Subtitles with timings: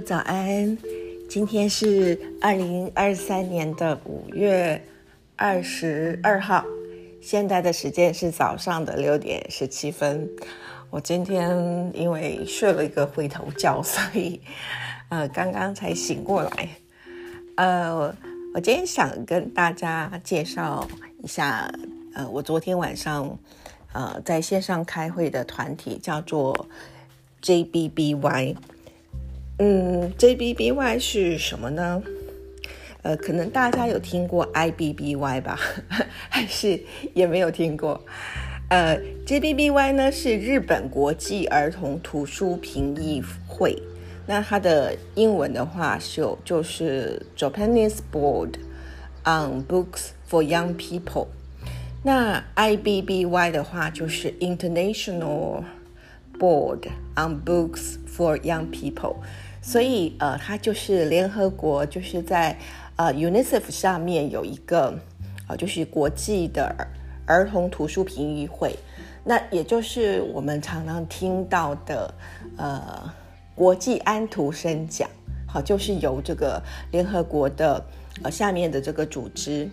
[0.00, 0.78] 早安！
[1.28, 4.82] 今天是二零二三年的五月
[5.36, 6.64] 二十二号，
[7.20, 10.28] 现在的时间是早上的六点十七分。
[10.90, 14.40] 我今天因为睡了一个回头觉，所以
[15.08, 16.68] 呃刚刚才醒过来。
[17.56, 18.14] 呃，
[18.54, 20.86] 我今天想跟大家介绍
[21.22, 21.70] 一下，
[22.14, 23.38] 呃，我昨天晚上
[23.92, 26.66] 呃在线上开会的团体叫做
[27.42, 28.56] JBBY。
[29.58, 32.02] 嗯，JBBY 是什么呢？
[33.02, 35.58] 呃，可能大家有听过 IBBY 吧，
[36.30, 36.80] 还是
[37.14, 38.00] 也没有听过？
[38.68, 43.80] 呃，JBBY 呢是日本国际儿童图书评议会，
[44.26, 48.54] 那它的英文的话是有就是 Japanese Board
[49.24, 51.26] on Books for Young People。
[52.02, 55.62] 那 IBBY 的话就是 International
[56.42, 59.14] Board on Books for Young People。
[59.64, 62.58] 所以，呃，它就是联合国，就是在
[62.96, 64.98] 呃 UNICEF 上面有一个，
[65.46, 66.74] 呃，就是国际的
[67.26, 68.76] 儿童图书评议会，
[69.22, 72.12] 那也就是我们常常听到的，
[72.56, 73.08] 呃，
[73.54, 75.08] 国际安徒生奖，
[75.46, 77.86] 好，就是由这个联合国的
[78.24, 79.70] 呃下面的这个组织，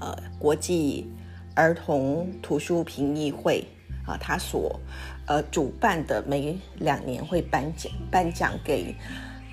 [0.00, 1.08] 呃，国际
[1.54, 3.64] 儿童图书评议会。
[4.08, 4.80] 啊，他所
[5.26, 8.94] 呃主办的每两年会颁奖颁奖给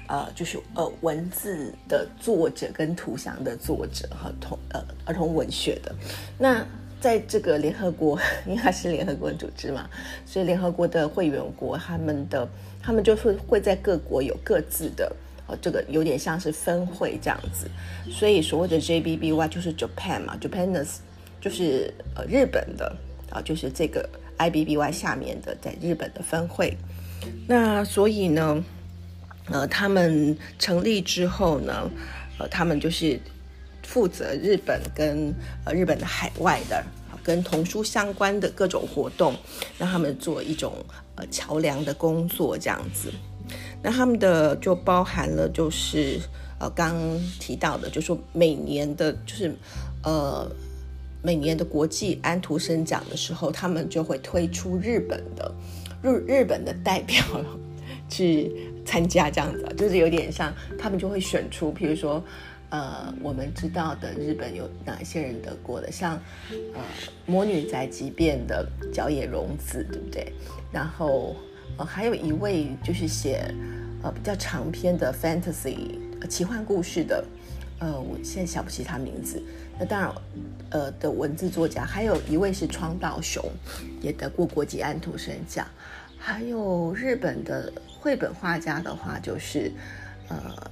[0.07, 5.93] 呃就是呃文字的作者跟图像的作者和童呃儿童文学的。
[6.39, 6.65] 那
[7.01, 8.17] 在这个联合国，
[8.47, 9.89] 因为它是联合国组织嘛，
[10.25, 12.47] 所以联合国的会员国他们的
[12.81, 15.13] 他们就是会在各国有各自的
[15.47, 17.69] 呃这个有点像是分会这样子。
[18.09, 20.99] 所以所谓的 JBBY 就是 Japan 嘛，Japanese
[21.41, 22.95] 就是呃日本的
[23.29, 24.07] 啊，就是这个。
[24.37, 26.77] IBBY 下面的在日本的分会，
[27.47, 28.63] 那所以呢，
[29.45, 31.89] 呃，他们成立之后呢，
[32.37, 33.19] 呃，他们就是
[33.83, 35.33] 负责日本跟
[35.63, 36.83] 呃日本的海外的
[37.23, 39.35] 跟童书相关的各种活动，
[39.77, 40.73] 让他们做一种
[41.15, 43.11] 呃桥梁的工作这样子。
[43.81, 46.19] 那他们的就包含了就是
[46.59, 46.95] 呃刚
[47.39, 49.55] 提到的，就说每年的就是
[50.03, 50.51] 呃。
[51.25, 55.51] 每年的国际安徒生奖的时候，他们就会推出日本的
[56.03, 57.17] 日日本的代表
[58.07, 58.51] 去
[58.85, 62.23] 参加，这样子就是有点像他们就会选出，比如说
[62.69, 66.13] 呃，我们知道的日本有哪些人得过的，像
[66.51, 66.79] 呃
[67.25, 68.63] 《魔女宅急便》的
[68.93, 70.31] 角野荣子，对不对？
[70.71, 71.35] 然后
[71.77, 73.51] 呃还有一位就是写
[74.03, 75.97] 呃比较长篇的 fantasy
[76.29, 77.25] 奇幻故事的。
[77.79, 79.41] 呃，我现在想不起他名字。
[79.77, 80.11] 那当然，
[80.69, 83.43] 呃的文字作家还有一位是川岛雄，
[84.01, 85.67] 也得过国际安徒生奖。
[86.17, 89.71] 还有日本的绘本画家的话，就是
[90.29, 90.71] 呃，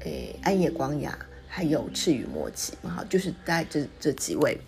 [0.00, 1.16] 诶安野光雅，
[1.46, 4.58] 还有赤羽莫吉嘛，就是在这这几位。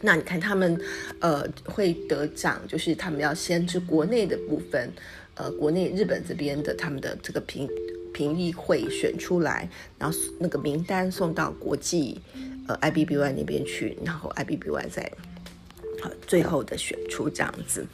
[0.00, 0.78] 那你看他们
[1.20, 4.92] 呃会得奖，就是他们要先知国内的部分，
[5.34, 7.68] 呃，国内日本这边的他们的这个评。
[8.12, 9.68] 评议会选出来，
[9.98, 12.20] 然后那个名单送到国际
[12.68, 15.10] 呃 IBBY 那边去，然后 IBBY 再
[16.02, 17.86] 好最后的选出这样子，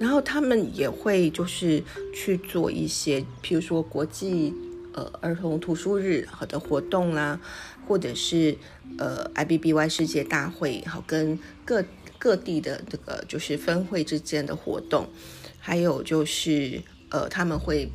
[0.00, 1.82] 然后他们也会就是
[2.14, 4.54] 去做一些，譬如说国际
[4.94, 7.40] 呃儿童图书日好的活动啦，
[7.86, 8.56] 或者是
[8.98, 11.84] 呃 IBBY 世界大会，好跟各
[12.18, 15.08] 各地的这个就是分会之间的活动，
[15.60, 16.80] 还有就是
[17.10, 17.90] 呃他们会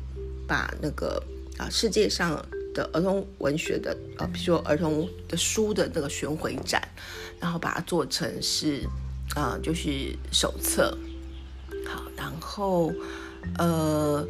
[0.46, 1.22] 把那个。
[1.58, 2.44] 啊，世界上
[2.74, 6.86] 的儿童文学的，呃，比如说儿童的书的那个巡回展，
[7.40, 8.82] 然后把它做成是，
[9.34, 10.96] 啊，就是手册。
[11.86, 12.92] 好，然后，
[13.58, 14.26] 呃，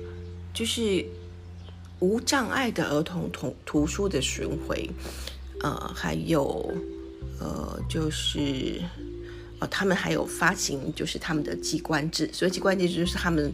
[0.52, 1.06] 就是
[2.00, 4.90] 无障碍的儿童图图书的巡回，
[5.62, 6.74] 呃，还有，
[7.40, 8.82] 呃，就是，
[9.60, 13.52] 呃，他们还有发行，就是他们的机关志，所以机关志就是他们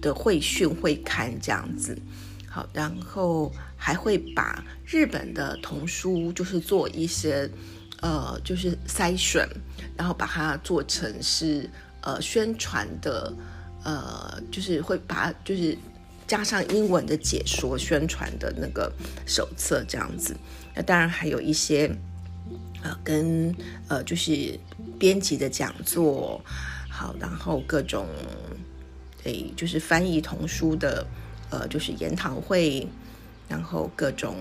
[0.00, 1.98] 的会训会刊这样子。
[2.54, 7.50] 好，然后还会把日本的童书，就是做一些，
[8.00, 9.44] 呃，就是筛选，
[9.96, 11.68] 然后把它做成是
[12.02, 13.34] 呃宣传的，
[13.82, 15.76] 呃，就是会把就是
[16.28, 18.92] 加上英文的解说宣传的那个
[19.26, 20.36] 手册这样子。
[20.76, 21.90] 那当然还有一些，
[22.84, 23.52] 呃，跟
[23.88, 24.56] 呃就是
[24.96, 26.40] 编辑的讲座，
[26.88, 28.06] 好，然后各种，
[29.24, 31.04] 诶，就是翻译童书的。
[31.54, 32.88] 呃，就是研讨会，
[33.48, 34.34] 然后各种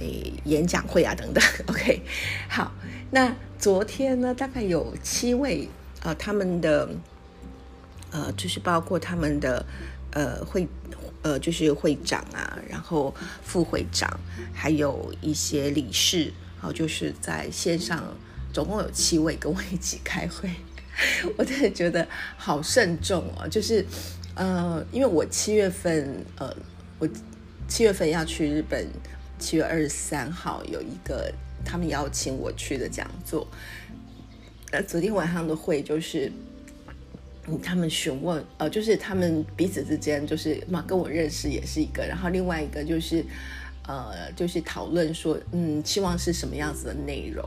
[0.00, 1.42] 诶演讲会啊等等。
[1.66, 2.02] OK，
[2.46, 2.72] 好，
[3.10, 5.66] 那昨天呢，大概有七位
[6.02, 6.90] 呃，他们的
[8.10, 9.64] 呃，就是包括他们的
[10.10, 10.68] 呃会
[11.22, 14.20] 呃，就是会长啊，然后副会长，
[14.52, 18.14] 还有一些理事，好，就是在线上，
[18.52, 20.50] 总共有七位跟我一起开会，
[21.38, 23.86] 我真的觉得好慎重哦，就是
[24.34, 26.56] 呃，因为我七月份，呃，
[26.98, 27.08] 我
[27.68, 28.86] 七月份要去日本，
[29.38, 31.32] 七月二十三号有一个
[31.64, 33.46] 他们邀请我去的讲座，
[34.70, 36.30] 呃，昨天晚上的会就是。
[37.60, 43.24] 他们询问，呃，就是他们彼此之间，就是嘛，跟我认识也是一个，然后另外一个就是，
[43.86, 47.44] 呃，就是讨论说，嗯，期望是什么样子的内容，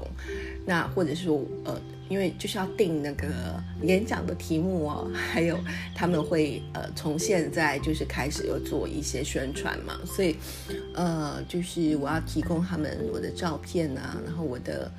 [0.66, 1.80] 那或者说，呃，
[2.10, 3.28] 因为就是要定那个
[3.82, 5.58] 演讲的题目哦，还有
[5.96, 10.36] 他们会，呃，从现在就是开始要做一些宣传嘛，所以，
[10.94, 14.92] 呃，就是我要提供他们我的照片啊，然后我的，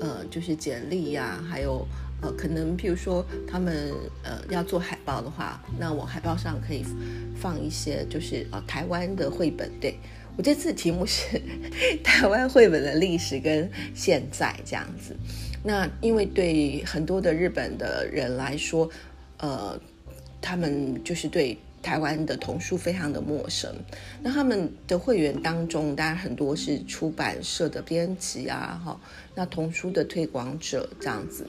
[0.00, 1.86] 呃，就是简历呀，还有。
[2.24, 3.92] 呃，可能譬如说他们
[4.22, 6.84] 呃要做海报的话，那我海报上可以
[7.34, 9.68] 放一些就是呃台湾的绘本。
[9.80, 9.98] 对
[10.36, 11.40] 我这次题目是
[12.02, 15.16] 台湾绘本的历史跟现在这样子。
[15.62, 18.88] 那因为对很多的日本的人来说，
[19.38, 19.78] 呃，
[20.40, 23.72] 他们就是对台湾的童书非常的陌生。
[24.22, 29.00] 那他们的会员当中，当然很多是出版社的编辑啊，哈，
[29.34, 31.46] 那童书的推广者这样子。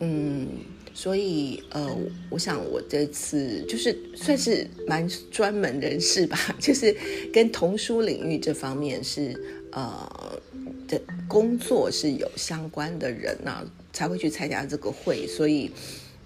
[0.00, 0.48] 嗯，
[0.98, 1.94] 所以呃，
[2.30, 6.96] 我想我这次就是算是蛮专门人士吧， 就是
[7.30, 9.38] 跟童书领域这方面是
[9.72, 10.40] 呃
[10.88, 10.98] 的
[11.28, 13.62] 工作是有相关的人呐，
[13.92, 15.70] 才会去参加这个会，所以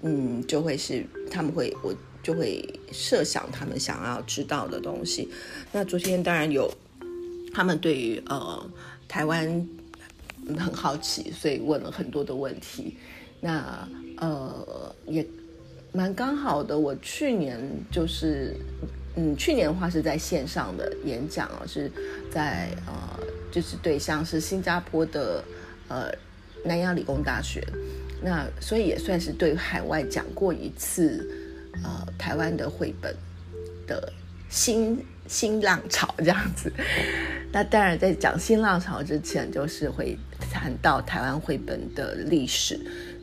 [0.02, 5.28] 嗯，就会是他们会我就会设想他们想要知道的东西。
[5.72, 6.72] 那昨天当然有
[7.52, 8.70] 他们对于呃
[9.08, 9.68] 台湾
[10.56, 12.94] 很好奇，所以问了很多的问题。
[13.40, 13.88] 那
[14.18, 15.26] 呃也
[15.92, 17.58] 蛮刚好的，我去年
[17.90, 18.54] 就是
[19.16, 21.90] 嗯去年的话是在线上的演讲啊，是
[22.30, 22.92] 在呃
[23.50, 25.42] 就是对象是新加坡的
[25.88, 26.12] 呃
[26.64, 27.66] 南洋理工大学，
[28.22, 31.28] 那所以也算是对海外讲过一次
[31.82, 33.16] 呃台湾的绘本
[33.86, 34.12] 的
[34.48, 36.72] 新新浪潮这样子。
[37.52, 40.16] 那当然在讲新浪潮之前，就是会
[40.52, 42.78] 谈到台湾绘本的历史。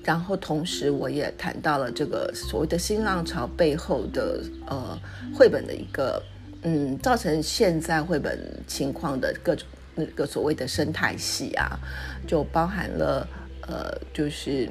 [0.08, 4.98] 然后同时，我也谈到了这个所谓的新浪潮背后的呃
[5.36, 6.24] 绘本的一个
[6.62, 11.78] 嗯，造成现在绘本情况的各种那个所谓的生态系啊，
[12.26, 13.28] 就包含了
[13.68, 14.70] 呃，就是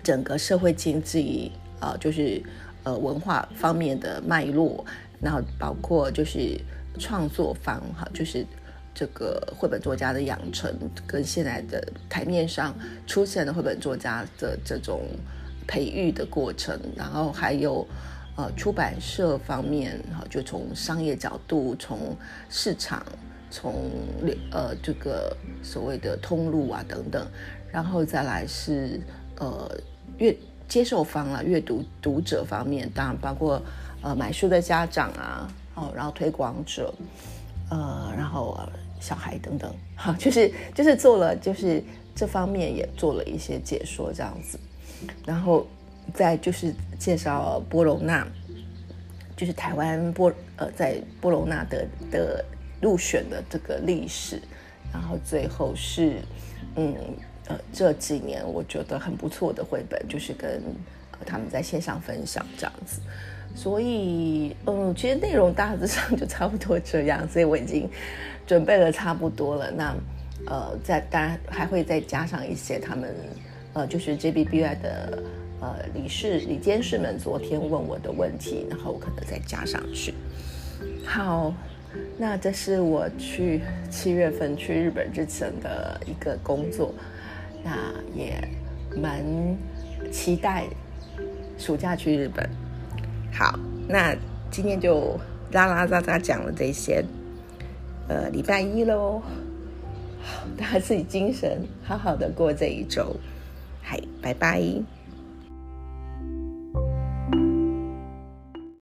[0.00, 1.50] 整个社会经济
[1.80, 2.40] 啊，就是
[2.84, 4.86] 呃文化方面的脉络，
[5.20, 6.56] 然后包括就是
[7.00, 8.46] 创作方哈，就是。
[8.98, 10.74] 这个绘本作家的养成，
[11.06, 12.74] 跟现在的台面上
[13.06, 15.02] 出现的绘本作家的这种
[15.66, 17.86] 培育的过程，然后还有
[18.36, 22.16] 呃出版社方面，哈，就从商业角度，从
[22.48, 23.04] 市场，
[23.50, 23.90] 从
[24.50, 27.28] 呃这个所谓的通路啊等等，
[27.70, 28.98] 然后再来是
[29.36, 29.70] 呃
[30.16, 30.34] 阅
[30.66, 33.60] 接受方啊，阅读读者方面，当然包括
[34.00, 36.94] 呃买书的家长啊，哦，然后推广者，
[37.68, 38.58] 呃，然后。
[39.00, 41.82] 小孩等等， 哈，就是就是做了，就是
[42.14, 44.58] 这方面也做了一些解说这样子，
[45.24, 45.66] 然后
[46.14, 48.26] 再就是介绍波隆纳，
[49.36, 52.44] 就是台湾波呃在波隆纳的的
[52.80, 54.40] 入选的这个历史，
[54.92, 56.20] 然后最后是
[56.76, 56.94] 嗯
[57.48, 60.62] 呃这几年我觉得很不错的绘本，就是跟
[61.24, 63.00] 他们在线上分享这样子。
[63.56, 67.88] 所以，嗯，其实内容大致上就差不多这样，所以我已经
[68.46, 69.70] 准备了差不多了。
[69.70, 69.96] 那，
[70.46, 73.14] 呃，再当然还会再加上一些他们，
[73.72, 75.22] 呃，就是 JBBI 的
[75.62, 80.12] 呃理事、理监事们昨天问我的问题，然后我可能再加上去。
[81.02, 81.54] 好，
[82.18, 86.94] 那这是我去七月份去日本之前的一个工作，
[87.64, 87.74] 那
[88.14, 88.36] 也
[88.94, 89.24] 蛮
[90.12, 90.66] 期待
[91.56, 92.46] 暑假去日本。
[93.36, 94.16] 好，那
[94.50, 95.14] 今天就
[95.52, 97.04] 拉拉杂杂讲了这些，
[98.08, 99.20] 呃，礼拜一喽，
[100.56, 103.14] 大家自己精神好好的过这一周，
[103.82, 104.62] 嗨，拜拜。